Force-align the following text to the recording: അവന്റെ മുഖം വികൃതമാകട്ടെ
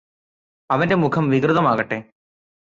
അവന്റെ 0.69 0.95
മുഖം 0.95 1.29
വികൃതമാകട്ടെ 1.29 1.99